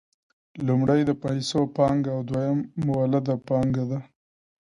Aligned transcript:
لومړی 0.67 1.01
د 1.05 1.11
پیسو 1.23 1.59
پانګه 1.75 2.09
او 2.15 2.21
دویم 2.29 2.59
مولده 2.85 3.35
پانګه 3.47 3.83
ده 3.91 3.99